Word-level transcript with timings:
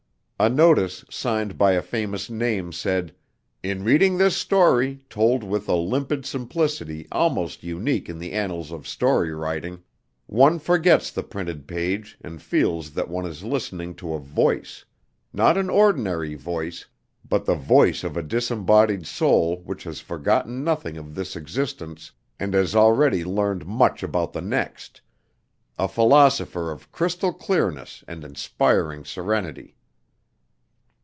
A 0.43 0.49
notice 0.49 1.05
signed 1.07 1.55
by 1.55 1.73
a 1.73 1.83
famous 1.83 2.27
name 2.27 2.71
said, 2.71 3.13
"In 3.61 3.83
reading 3.83 4.17
this 4.17 4.35
story, 4.35 5.05
told 5.07 5.43
with 5.43 5.69
a 5.69 5.75
limpid 5.75 6.25
simplicity 6.25 7.07
almost 7.11 7.61
unique 7.63 8.09
in 8.09 8.17
the 8.17 8.31
annals 8.31 8.71
of 8.71 8.87
story 8.87 9.31
writing, 9.35 9.83
one 10.25 10.57
forgets 10.57 11.11
the 11.11 11.21
printed 11.21 11.67
page 11.67 12.17
and 12.21 12.41
feels 12.41 12.89
that 12.93 13.07
one 13.07 13.27
is 13.27 13.43
listening 13.43 13.93
to 13.97 14.15
a 14.15 14.19
voice: 14.19 14.83
not 15.31 15.59
an 15.59 15.69
ordinary 15.69 16.33
voice, 16.33 16.87
but 17.29 17.45
the 17.45 17.53
voice 17.53 18.03
of 18.03 18.17
a 18.17 18.23
disembodied 18.23 19.05
soul 19.05 19.61
which 19.63 19.83
has 19.83 19.99
forgotten 19.99 20.63
nothing 20.63 20.97
of 20.97 21.13
this 21.13 21.35
existence 21.35 22.09
and 22.39 22.55
has 22.55 22.75
already 22.75 23.23
learned 23.23 23.67
much 23.67 24.01
about 24.01 24.33
the 24.33 24.41
next: 24.41 25.01
a 25.77 25.87
philosopher 25.87 26.71
of 26.71 26.91
crystal 26.91 27.31
clearness 27.31 28.03
and 28.07 28.23
inspiring 28.23 29.05
serenity." 29.05 29.75